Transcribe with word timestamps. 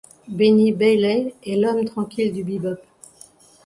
Benny 0.27 0.71
Bailey 0.73 1.35
est 1.45 1.57
l'homme 1.57 1.85
tranquille 1.85 2.33
du 2.33 2.43
bebop. 2.43 2.79